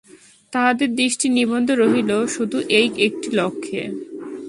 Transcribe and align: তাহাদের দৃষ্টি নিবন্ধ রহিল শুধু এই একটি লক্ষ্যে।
তাহাদের 0.53 0.89
দৃষ্টি 0.95 1.27
নিবন্ধ 1.29 1.67
রহিল 1.71 2.11
শুধু 2.27 2.57
এই 2.69 2.87
একটি 2.97 3.29
লক্ষ্যে। 3.31 3.81